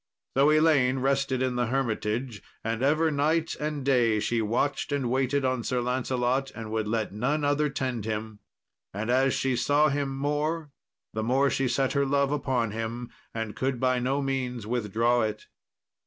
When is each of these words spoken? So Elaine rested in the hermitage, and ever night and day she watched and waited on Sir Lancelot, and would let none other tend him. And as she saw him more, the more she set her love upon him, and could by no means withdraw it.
So 0.35 0.49
Elaine 0.49 0.97
rested 0.97 1.43
in 1.43 1.57
the 1.57 1.67
hermitage, 1.67 2.41
and 2.63 2.81
ever 2.81 3.11
night 3.11 3.53
and 3.59 3.85
day 3.85 4.19
she 4.19 4.41
watched 4.41 4.91
and 4.91 5.11
waited 5.11 5.45
on 5.45 5.63
Sir 5.63 5.79
Lancelot, 5.79 6.49
and 6.55 6.71
would 6.71 6.87
let 6.87 7.13
none 7.13 7.43
other 7.45 7.69
tend 7.69 8.05
him. 8.05 8.39
And 8.95 9.11
as 9.11 9.35
she 9.35 9.55
saw 9.55 9.89
him 9.89 10.17
more, 10.17 10.71
the 11.13 11.21
more 11.21 11.51
she 11.51 11.67
set 11.67 11.93
her 11.93 12.07
love 12.07 12.31
upon 12.31 12.71
him, 12.71 13.11
and 13.31 13.55
could 13.55 13.79
by 13.79 13.99
no 13.99 14.23
means 14.23 14.65
withdraw 14.65 15.21
it. 15.21 15.45